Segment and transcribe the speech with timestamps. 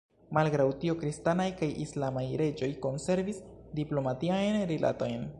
[0.35, 3.41] Malgraŭ tio, kristanaj kaj islamaj reĝoj konservis
[3.81, 5.23] diplomatiajn rilatojn.